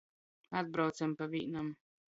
Atbraucem 0.61 1.15
pa 1.21 1.31
vīnam. 1.37 1.73